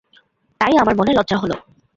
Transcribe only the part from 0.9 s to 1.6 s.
মনে লজ্জা হল।